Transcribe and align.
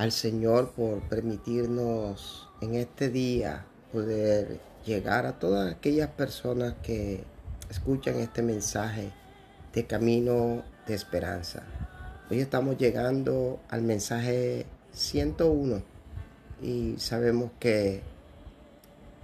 al 0.00 0.12
Señor 0.12 0.70
por 0.70 1.00
permitirnos 1.10 2.48
en 2.62 2.74
este 2.74 3.10
día 3.10 3.66
poder 3.92 4.58
llegar 4.86 5.26
a 5.26 5.38
todas 5.38 5.70
aquellas 5.70 6.08
personas 6.08 6.72
que 6.82 7.22
escuchan 7.68 8.16
este 8.16 8.40
mensaje 8.40 9.12
de 9.74 9.84
camino 9.84 10.62
de 10.86 10.94
esperanza. 10.94 11.64
Hoy 12.30 12.40
estamos 12.40 12.78
llegando 12.78 13.60
al 13.68 13.82
mensaje 13.82 14.64
101 14.94 15.82
y 16.62 16.94
sabemos 16.96 17.50
que 17.60 18.00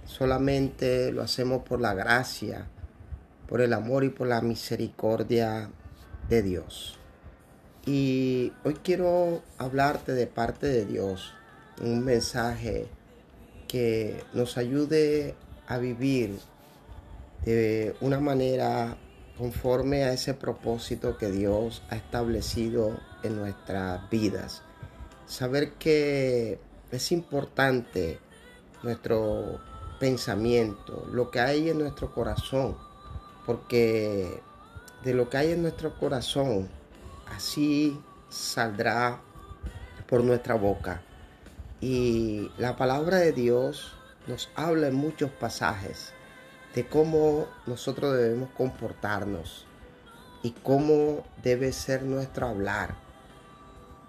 solamente 0.05 1.11
lo 1.11 1.23
hacemos 1.23 1.63
por 1.63 1.81
la 1.81 1.95
gracia, 1.95 2.67
por 3.49 3.61
el 3.61 3.73
amor 3.73 4.03
y 4.03 4.09
por 4.09 4.27
la 4.27 4.41
misericordia 4.41 5.71
de 6.29 6.43
Dios. 6.43 6.99
Y 7.87 8.51
hoy 8.65 8.73
quiero 8.83 9.41
hablarte 9.57 10.11
de 10.11 10.27
parte 10.27 10.67
de 10.67 10.85
Dios, 10.85 11.33
un 11.81 12.03
mensaje 12.03 12.85
que 13.69 14.25
nos 14.33 14.57
ayude 14.57 15.35
a 15.67 15.77
vivir 15.77 16.37
de 17.45 17.95
una 18.01 18.19
manera 18.19 18.97
conforme 19.37 20.03
a 20.03 20.11
ese 20.11 20.33
propósito 20.33 21.17
que 21.17 21.31
Dios 21.31 21.81
ha 21.89 21.95
establecido 21.95 22.99
en 23.23 23.37
nuestras 23.37 24.09
vidas. 24.09 24.63
Saber 25.25 25.75
que 25.75 26.59
es 26.91 27.11
importante 27.13 28.19
nuestro 28.83 29.61
pensamiento, 29.97 31.07
lo 31.09 31.31
que 31.31 31.39
hay 31.39 31.69
en 31.69 31.79
nuestro 31.79 32.13
corazón, 32.13 32.75
porque 33.45 34.41
de 35.05 35.13
lo 35.13 35.29
que 35.29 35.37
hay 35.37 35.51
en 35.53 35.61
nuestro 35.61 35.97
corazón 35.97 36.67
así 37.35 37.99
saldrá 38.29 39.21
por 40.07 40.23
nuestra 40.23 40.55
boca. 40.55 41.01
Y 41.81 42.51
la 42.57 42.75
palabra 42.75 43.17
de 43.17 43.33
Dios 43.33 43.93
nos 44.27 44.49
habla 44.55 44.87
en 44.87 44.95
muchos 44.95 45.29
pasajes 45.31 46.13
de 46.73 46.87
cómo 46.87 47.47
nosotros 47.65 48.15
debemos 48.15 48.49
comportarnos 48.51 49.65
y 50.43 50.51
cómo 50.51 51.25
debe 51.43 51.71
ser 51.71 52.03
nuestro 52.03 52.47
hablar 52.47 52.95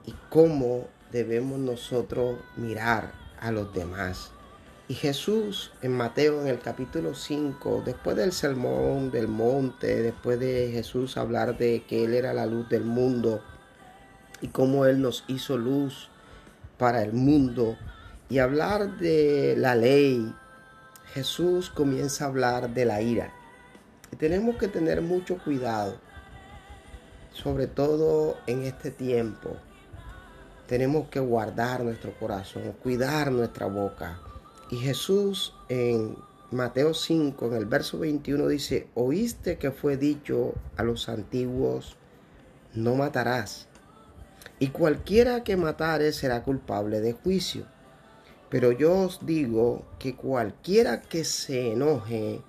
y 0.06 0.14
cómo 0.30 0.86
debemos 1.12 1.58
nosotros 1.58 2.38
mirar 2.56 3.12
a 3.40 3.50
los 3.50 3.72
demás. 3.72 4.32
Y 4.90 4.94
Jesús 4.94 5.70
en 5.82 5.92
Mateo 5.92 6.40
en 6.40 6.46
el 6.46 6.60
capítulo 6.60 7.14
5, 7.14 7.82
después 7.84 8.16
del 8.16 8.32
sermón 8.32 9.10
del 9.10 9.28
monte, 9.28 10.00
después 10.00 10.40
de 10.40 10.70
Jesús 10.72 11.18
hablar 11.18 11.58
de 11.58 11.84
que 11.84 12.04
Él 12.04 12.14
era 12.14 12.32
la 12.32 12.46
luz 12.46 12.70
del 12.70 12.84
mundo 12.84 13.42
y 14.40 14.48
cómo 14.48 14.86
Él 14.86 15.02
nos 15.02 15.24
hizo 15.28 15.58
luz 15.58 16.08
para 16.78 17.02
el 17.02 17.12
mundo 17.12 17.76
y 18.30 18.38
hablar 18.38 18.96
de 18.96 19.56
la 19.58 19.74
ley, 19.74 20.34
Jesús 21.12 21.68
comienza 21.68 22.24
a 22.24 22.28
hablar 22.28 22.70
de 22.70 22.86
la 22.86 23.02
ira. 23.02 23.30
Y 24.10 24.16
tenemos 24.16 24.56
que 24.56 24.68
tener 24.68 25.02
mucho 25.02 25.36
cuidado, 25.36 25.96
sobre 27.34 27.66
todo 27.66 28.38
en 28.46 28.62
este 28.62 28.90
tiempo. 28.90 29.54
Tenemos 30.66 31.08
que 31.08 31.20
guardar 31.20 31.84
nuestro 31.84 32.18
corazón, 32.18 32.74
cuidar 32.82 33.30
nuestra 33.30 33.66
boca 33.66 34.22
y 34.70 34.76
Jesús 34.76 35.54
en 35.68 36.16
Mateo 36.50 36.94
5, 36.94 37.46
en 37.46 37.52
el 37.54 37.66
verso 37.66 37.98
21 37.98 38.48
dice, 38.48 38.88
oíste 38.94 39.58
que 39.58 39.70
fue 39.70 39.96
dicho 39.96 40.54
a 40.76 40.82
los 40.82 41.08
antiguos, 41.08 41.96
no 42.74 42.94
matarás. 42.94 43.68
Y 44.58 44.68
cualquiera 44.68 45.44
que 45.44 45.56
matare 45.56 46.12
será 46.12 46.42
culpable 46.42 47.00
de 47.00 47.12
juicio. 47.12 47.66
Pero 48.50 48.72
yo 48.72 48.96
os 48.98 49.24
digo 49.26 49.84
que 49.98 50.16
cualquiera 50.16 51.02
que 51.02 51.24
se 51.24 51.72
enoje 51.72 52.40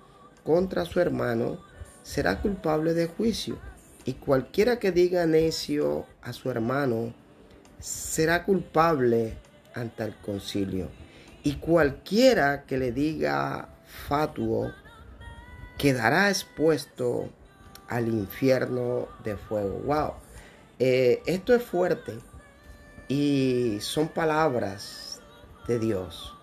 contra 0.44 0.84
su 0.86 0.98
hermano 0.98 1.58
será 2.02 2.40
culpable 2.40 2.94
de 2.94 3.06
juicio. 3.06 3.58
Y 4.04 4.14
cualquiera 4.14 4.78
que 4.78 4.92
diga 4.92 5.26
necio 5.26 6.06
a 6.22 6.32
su 6.32 6.50
hermano 6.50 7.12
será 7.78 8.44
culpable 8.44 9.36
ante 9.74 10.04
el 10.04 10.16
concilio. 10.16 10.88
Y 11.42 11.54
cualquiera 11.54 12.64
que 12.64 12.78
le 12.78 12.92
diga 12.92 13.68
fatuo 14.08 14.72
quedará 15.78 16.28
expuesto 16.28 17.30
al 17.88 18.08
infierno 18.08 19.08
de 19.24 19.36
fuego. 19.36 19.80
Wow, 19.84 20.12
eh, 20.78 21.22
esto 21.26 21.54
es 21.54 21.62
fuerte 21.62 22.18
y 23.08 23.78
son 23.80 24.08
palabras 24.08 25.20
de 25.66 25.78
Dios 25.78 26.36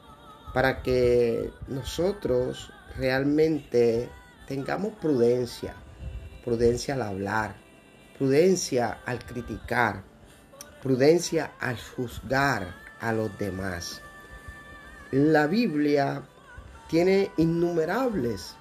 para 0.53 0.81
que 0.81 1.51
nosotros 1.67 2.73
realmente 2.97 4.09
tengamos 4.47 4.93
prudencia, 4.93 5.75
prudencia 6.43 6.95
al 6.95 7.03
hablar, 7.03 7.55
prudencia 8.17 8.99
al 9.05 9.23
criticar, 9.23 10.03
prudencia 10.81 11.51
al 11.59 11.77
juzgar 11.77 12.73
a 12.99 13.13
los 13.13 13.37
demás. 13.37 14.01
La 15.11 15.47
Biblia 15.47 16.21
tiene 16.89 17.31
innumerables 17.37 18.55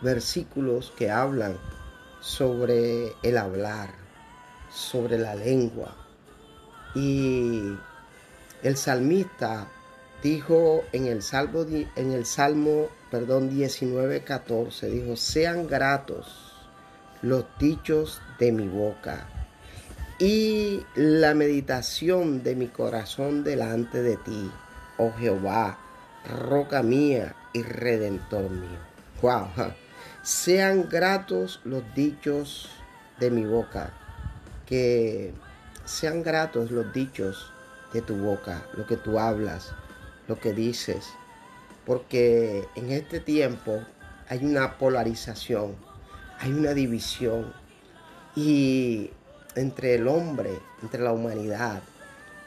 versículos 0.00 0.92
que 0.96 1.10
hablan 1.10 1.58
sobre 2.20 3.12
el 3.24 3.36
hablar, 3.36 3.90
sobre 4.70 5.18
la 5.18 5.34
lengua. 5.34 5.96
Y 6.94 7.74
el 8.62 8.76
salmista 8.76 9.66
dijo 10.22 10.84
en 10.92 11.06
el 11.08 11.24
Salmo, 11.24 11.62
en 11.62 12.12
el 12.12 12.24
Salmo 12.24 12.86
perdón, 13.10 13.50
19, 13.50 14.22
14, 14.22 14.88
dijo, 14.88 15.16
sean 15.16 15.66
gratos 15.66 16.52
los 17.20 17.44
dichos 17.58 18.22
de 18.38 18.52
mi 18.52 18.68
boca 18.68 19.26
y 20.20 20.84
la 20.94 21.34
meditación 21.34 22.44
de 22.44 22.54
mi 22.54 22.68
corazón 22.68 23.42
delante 23.42 24.02
de 24.02 24.16
ti 24.18 24.52
oh 24.98 25.12
Jehová, 25.18 25.78
roca 26.24 26.82
mía 26.82 27.34
y 27.52 27.62
redentor 27.62 28.50
mío. 28.50 28.78
Wow. 29.22 29.48
Sean 30.22 30.88
gratos 30.88 31.60
los 31.64 31.82
dichos 31.94 32.68
de 33.18 33.30
mi 33.30 33.44
boca, 33.44 33.92
que 34.66 35.32
sean 35.84 36.22
gratos 36.22 36.70
los 36.70 36.92
dichos 36.92 37.52
de 37.92 38.02
tu 38.02 38.16
boca, 38.16 38.66
lo 38.74 38.86
que 38.86 38.96
tú 38.96 39.18
hablas, 39.18 39.72
lo 40.26 40.38
que 40.38 40.52
dices, 40.52 41.06
porque 41.86 42.68
en 42.74 42.92
este 42.92 43.20
tiempo 43.20 43.80
hay 44.28 44.44
una 44.44 44.76
polarización, 44.76 45.74
hay 46.38 46.52
una 46.52 46.74
división 46.74 47.52
y 48.36 49.10
entre 49.54 49.94
el 49.94 50.06
hombre, 50.06 50.50
entre 50.82 51.02
la 51.02 51.12
humanidad, 51.12 51.82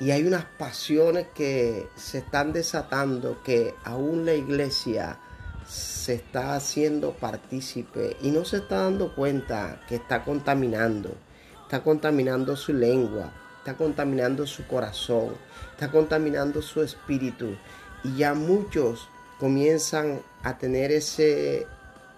y 0.02 0.10
hay 0.10 0.24
unas 0.26 0.46
pasiones 0.46 1.28
que 1.36 1.88
se 1.96 2.18
están 2.18 2.54
desatando 2.54 3.44
que 3.44 3.76
aún 3.84 4.26
la 4.26 4.34
iglesia 4.34 5.20
se 5.68 6.16
está 6.16 6.56
haciendo 6.56 7.14
partícipe 7.14 8.18
y 8.20 8.32
no 8.32 8.44
se 8.44 8.58
está 8.58 8.78
dando 8.78 9.14
cuenta 9.14 9.80
que 9.88 9.98
está 9.98 10.24
contaminando. 10.24 11.16
Está 11.62 11.84
contaminando 11.84 12.56
su 12.56 12.74
lengua, 12.74 13.32
está 13.60 13.78
contaminando 13.78 14.48
su 14.48 14.66
corazón, 14.66 15.36
está 15.72 15.92
contaminando 15.92 16.64
su 16.64 16.82
espíritu. 16.82 17.56
Y 18.04 18.18
ya 18.18 18.34
muchos 18.34 19.08
comienzan 19.40 20.24
a 20.42 20.58
tener 20.58 20.92
ese 20.92 21.68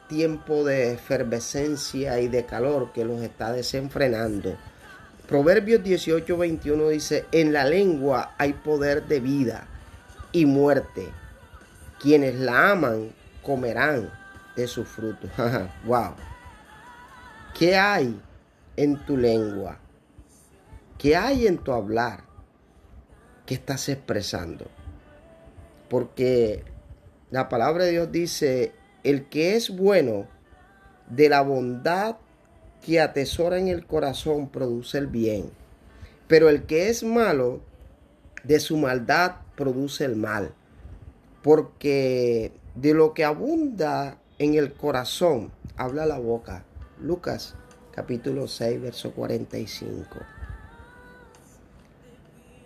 tiempo 0.08 0.64
de 0.64 0.94
efervescencia 0.94 2.22
y 2.22 2.30
de 2.30 2.46
calor 2.46 2.94
que 2.94 3.04
los 3.04 3.22
está 3.22 3.52
desenfrenando. 3.52 4.56
Proverbios 5.34 5.82
18, 5.82 6.38
21 6.38 6.90
dice, 6.90 7.26
en 7.32 7.54
la 7.54 7.66
lengua 7.66 8.36
hay 8.38 8.54
poder 8.54 9.08
de 9.08 9.20
vida 9.20 9.68
y 10.32 10.46
muerte. 10.46 11.10
Quienes 12.00 12.36
la 12.36 12.70
aman 12.70 13.10
comerán 13.42 14.12
de 14.56 14.68
su 14.68 14.86
fruto. 14.86 15.28
wow. 15.86 16.14
¿Qué 17.58 17.76
hay 17.76 18.22
en 18.76 19.04
tu 19.08 19.18
lengua? 19.18 19.80
¿Qué 21.00 21.16
hay 21.16 21.48
en 21.48 21.58
tu 21.58 21.72
hablar? 21.72 22.26
¿Qué 23.48 23.56
estás 23.56 23.90
expresando? 23.90 24.68
Porque 25.90 26.64
la 27.32 27.50
palabra 27.50 27.86
de 27.86 27.92
Dios 27.94 28.12
dice, 28.12 28.72
el 29.04 29.26
que 29.30 29.56
es 29.56 29.76
bueno 29.76 30.28
de 31.10 31.28
la 31.28 31.42
bondad 31.42 32.18
que 32.86 33.00
atesora 33.00 33.58
en 33.58 33.68
el 33.68 33.86
corazón 33.86 34.50
produce 34.50 34.98
el 34.98 35.08
bien, 35.08 35.50
pero 36.28 36.50
el 36.50 36.64
que 36.64 36.90
es 36.90 37.04
malo 37.04 37.62
de 38.44 38.60
su 38.60 38.78
maldad 38.78 39.36
produce 39.56 40.06
el 40.06 40.16
mal, 40.16 40.54
porque 41.42 42.52
de 42.76 42.94
lo 42.94 43.14
que 43.14 43.24
abunda 43.24 44.18
en 44.40 44.56
el 44.56 44.74
corazón 44.74 45.52
habla 45.78 46.06
la 46.06 46.20
boca. 46.20 46.64
Lucas 47.02 47.56
capítulo 47.94 48.48
6, 48.48 48.82
verso 48.82 49.12
45. 49.12 50.06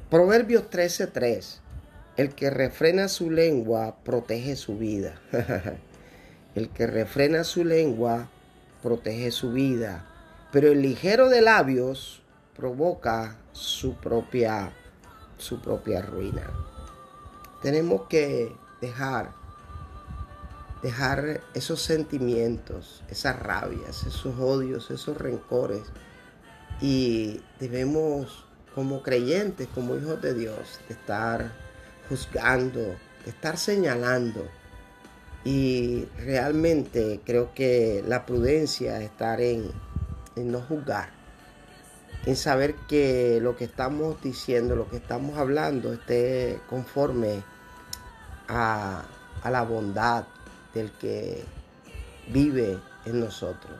Proverbios 0.09 0.69
13:3. 0.69 1.59
El 2.15 2.33
que 2.33 2.49
refrena 2.49 3.09
su 3.09 3.29
lengua 3.29 3.97
protege 4.03 4.55
su 4.55 4.77
vida. 4.77 5.19
el 6.55 6.69
que 6.69 6.87
refrena 6.87 7.43
su 7.43 7.63
lengua 7.65 8.29
protege 8.81 9.31
su 9.31 9.51
vida. 9.51 10.05
Pero 10.51 10.71
el 10.71 10.81
ligero 10.81 11.29
de 11.29 11.41
labios 11.41 12.21
provoca 12.55 13.37
su 13.51 13.95
propia, 13.95 14.71
su 15.37 15.59
propia 15.59 16.01
ruina. 16.01 16.49
Tenemos 17.61 18.07
que 18.07 18.55
dejar, 18.81 19.31
dejar 20.81 21.41
esos 21.53 21.81
sentimientos, 21.81 23.03
esas 23.09 23.37
rabias, 23.37 24.03
esos 24.05 24.39
odios, 24.39 24.89
esos 24.91 25.17
rencores. 25.17 25.83
Y 26.81 27.41
debemos 27.59 28.45
como 28.73 29.01
creyentes, 29.01 29.67
como 29.73 29.95
hijos 29.95 30.21
de 30.21 30.33
Dios, 30.33 30.79
de 30.87 30.93
estar 30.93 31.51
juzgando, 32.09 32.79
de 33.25 33.31
estar 33.31 33.57
señalando. 33.57 34.47
Y 35.47 36.03
realmente 36.25 37.21
creo 37.23 37.53
que 37.53 38.03
la 38.05 38.25
prudencia 38.25 38.97
es 38.97 39.05
estar 39.05 39.39
en, 39.39 39.71
en 40.35 40.51
no 40.51 40.59
juzgar, 40.59 41.07
en 42.25 42.35
saber 42.35 42.75
que 42.89 43.39
lo 43.41 43.55
que 43.55 43.63
estamos 43.63 44.21
diciendo, 44.21 44.75
lo 44.75 44.89
que 44.89 44.97
estamos 44.97 45.37
hablando 45.37 45.93
esté 45.93 46.59
conforme 46.69 47.43
a, 48.49 49.05
a 49.41 49.49
la 49.49 49.61
bondad 49.63 50.25
del 50.73 50.91
que 50.91 51.45
vive 52.27 52.77
en 53.05 53.21
nosotros. 53.21 53.79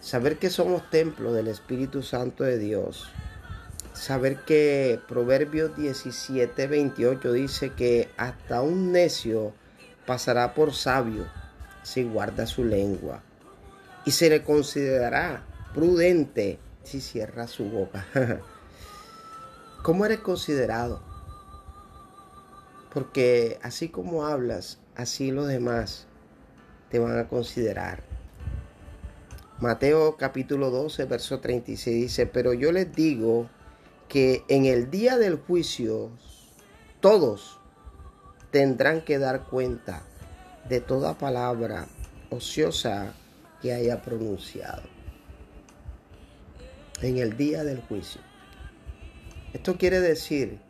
Saber 0.00 0.38
que 0.38 0.48
somos 0.48 0.88
templo 0.88 1.34
del 1.34 1.48
Espíritu 1.48 2.02
Santo 2.02 2.42
de 2.42 2.56
Dios 2.56 3.10
saber 3.92 4.38
que 4.38 4.98
Proverbios 5.06 5.76
17, 5.76 6.66
28 6.66 7.32
dice 7.32 7.70
que 7.74 8.08
hasta 8.16 8.62
un 8.62 8.92
necio 8.92 9.52
pasará 10.06 10.54
por 10.54 10.74
sabio 10.74 11.26
si 11.82 12.04
guarda 12.04 12.46
su 12.46 12.64
lengua 12.64 13.22
y 14.04 14.10
se 14.10 14.28
le 14.30 14.42
considerará 14.42 15.44
prudente 15.74 16.58
si 16.82 17.00
cierra 17.00 17.46
su 17.46 17.64
boca. 17.64 18.06
¿Cómo 19.82 20.04
eres 20.04 20.20
considerado? 20.20 21.02
Porque 22.92 23.58
así 23.62 23.88
como 23.88 24.26
hablas, 24.26 24.78
así 24.94 25.30
los 25.30 25.48
demás 25.48 26.06
te 26.90 26.98
van 26.98 27.18
a 27.18 27.28
considerar. 27.28 28.02
Mateo 29.60 30.16
capítulo 30.16 30.70
12, 30.70 31.04
verso 31.06 31.40
36 31.40 31.94
dice, 31.94 32.26
pero 32.26 32.52
yo 32.52 32.72
les 32.72 32.94
digo, 32.94 33.48
que 34.08 34.44
en 34.48 34.66
el 34.66 34.90
día 34.90 35.18
del 35.18 35.36
juicio 35.36 36.10
todos 37.00 37.58
tendrán 38.54 39.00
que 39.00 39.18
dar 39.18 39.46
cuenta 39.46 40.02
de 40.68 40.80
toda 40.80 41.18
palabra 41.18 41.88
ociosa 42.30 43.12
que 43.60 43.72
haya 43.72 44.00
pronunciado. 44.00 44.84
En 47.02 47.18
el 47.18 47.36
día 47.36 47.64
del 47.64 47.80
juicio. 47.80 48.20
Esto 49.52 49.76
quiere 49.76 49.98
decir 49.98 50.60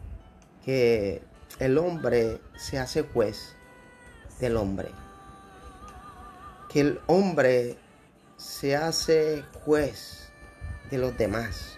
que 0.65 1.21
el 1.59 1.77
hombre 1.77 2.41
se 2.57 2.79
hace 2.79 3.03
juez 3.03 3.55
del 4.41 4.57
hombre. 4.57 4.89
Que 6.71 6.81
el 6.81 7.01
hombre 7.07 7.77
se 8.39 8.77
hace 8.77 9.45
juez 9.63 10.31
de 10.91 10.97
los 10.97 11.19
demás 11.19 11.77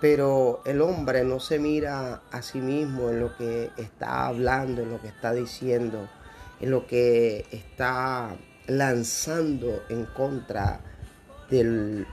pero 0.00 0.62
el 0.64 0.80
hombre 0.80 1.24
no 1.24 1.40
se 1.40 1.58
mira 1.58 2.22
a 2.30 2.42
sí 2.42 2.60
mismo 2.60 3.10
en 3.10 3.20
lo 3.20 3.36
que 3.36 3.70
está 3.76 4.26
hablando, 4.26 4.82
en 4.82 4.90
lo 4.90 5.00
que 5.00 5.08
está 5.08 5.32
diciendo, 5.32 6.08
en 6.60 6.70
lo 6.70 6.86
que 6.86 7.46
está 7.50 8.36
lanzando 8.66 9.82
en 9.88 10.04
contra 10.06 10.80
del, 11.50 12.06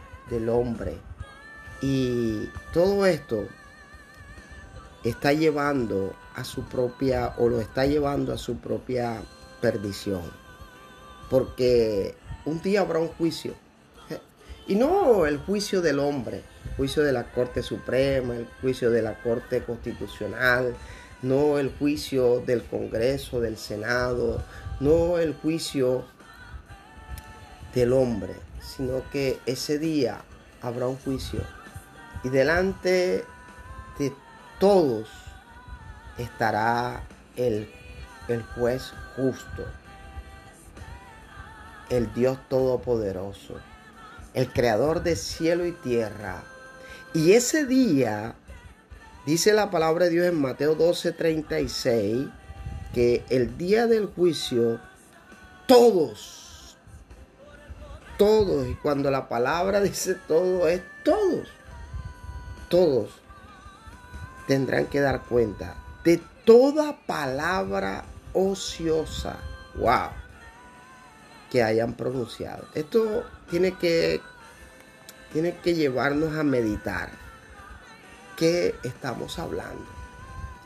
hombre. 0.50 0.98
Y 1.82 2.50
todo 2.74 3.06
esto 3.06 3.48
está 5.04 5.34
llevando 5.34 6.14
a 6.36 6.44
su 6.44 6.64
propia, 6.64 7.34
o 7.38 7.50
lo 7.50 7.60
está 7.60 7.86
llevando 7.86 8.34
a 8.34 8.38
su 8.38 8.58
propia 8.58 9.22
perdición. 9.60 10.22
Porque 11.30 12.16
un 12.46 12.62
día 12.62 12.82
habrá 12.82 13.00
un 13.00 13.08
juicio. 13.08 13.54
Y 14.72 14.76
no 14.76 15.26
el 15.26 15.38
juicio 15.38 15.82
del 15.82 16.00
hombre, 16.00 16.44
juicio 16.78 17.04
de 17.04 17.12
la 17.12 17.26
Corte 17.26 17.62
Suprema, 17.62 18.36
el 18.36 18.48
juicio 18.62 18.90
de 18.90 19.02
la 19.02 19.22
Corte 19.22 19.66
Constitucional, 19.66 20.74
no 21.22 21.60
el 21.60 21.76
juicio 21.78 22.40
del 22.40 22.64
Congreso, 22.64 23.42
del 23.42 23.58
Senado, 23.58 24.42
no 24.80 25.18
el 25.18 25.34
juicio 25.34 26.06
del 27.76 27.92
hombre, 27.92 28.34
sino 28.62 29.04
que 29.12 29.42
ese 29.46 29.78
día 29.78 30.22
habrá 30.62 30.88
un 30.88 30.96
juicio. 30.96 31.42
Y 32.24 32.30
delante 32.30 33.26
de 34.00 34.14
todos 34.58 35.10
estará 36.18 37.04
el, 37.36 37.70
el 38.30 38.42
juez 38.42 38.94
justo, 39.18 39.66
el 41.90 42.14
Dios 42.14 42.38
Todopoderoso, 42.48 43.60
el 44.34 44.52
Creador 44.52 45.04
de 45.04 45.16
cielo 45.16 45.66
y 45.66 45.72
tierra, 45.72 46.44
y 47.14 47.34
ese 47.34 47.66
día, 47.66 48.36
dice 49.26 49.54
la 49.54 49.70
palabra 49.70 50.06
de 50.06 50.12
Dios 50.12 50.28
en 50.28 50.40
Mateo 50.40 50.76
12, 50.76 51.12
36, 51.12 52.28
que 52.94 53.24
el 53.30 53.58
día 53.58 53.88
del 53.88 54.08
juicio, 54.08 54.80
todos, 55.68 56.78
todos, 58.18 58.68
y 58.68 58.76
cuando 58.76 59.12
la 59.12 59.28
palabra 59.28 59.82
dice 59.82 60.16
todo, 60.28 60.68
es 60.68 60.82
todos, 61.04 61.48
todos 62.70 63.22
tendrán 64.48 64.88
que 64.88 65.00
dar 65.00 65.22
cuenta 65.24 65.76
de 66.04 66.22
toda 66.46 66.98
palabra 67.06 68.04
ociosa, 68.34 69.38
wow, 69.76 70.10
que 71.50 71.64
hayan 71.64 71.94
pronunciado. 71.94 72.66
Esto 72.74 73.24
tiene 73.52 73.74
que 73.74 74.22
tiene 75.34 75.58
que 75.58 75.76
llevarnos 75.76 76.34
a 76.38 76.44
meditar 76.44 77.10
qué 78.38 78.76
estamos 78.84 79.38
hablando, 79.40 79.86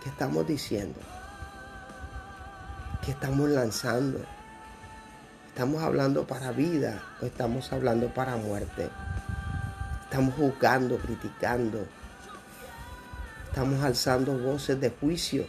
qué 0.04 0.10
estamos 0.10 0.48
diciendo, 0.48 1.00
qué 3.04 3.12
estamos 3.12 3.50
lanzando. 3.50 4.20
¿Estamos 5.48 5.82
hablando 5.84 6.27
para 6.27 6.51
vida 6.51 7.01
o 7.22 7.25
estamos 7.25 7.72
hablando 7.72 8.13
para 8.13 8.36
muerte? 8.36 8.89
Estamos 10.04 10.36
juzgando, 10.36 10.98
criticando. 10.98 11.88
Estamos 13.48 13.82
alzando 13.84 14.38
voces 14.38 14.80
de 14.82 14.89
juicio. 14.89 15.48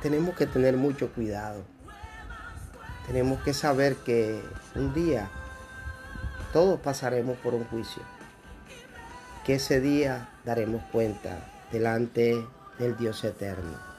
Tenemos 0.00 0.36
que 0.36 0.46
tener 0.46 0.76
mucho 0.76 1.12
cuidado. 1.12 1.77
Tenemos 3.08 3.40
que 3.40 3.54
saber 3.54 3.96
que 3.96 4.38
un 4.74 4.92
día 4.92 5.30
todos 6.52 6.78
pasaremos 6.78 7.38
por 7.38 7.54
un 7.54 7.64
juicio. 7.64 8.02
Que 9.46 9.54
ese 9.54 9.80
día 9.80 10.28
daremos 10.44 10.82
cuenta 10.92 11.38
delante 11.72 12.46
del 12.78 12.98
Dios 12.98 13.24
eterno. 13.24 13.97